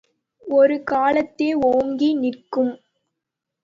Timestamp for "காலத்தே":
0.91-1.49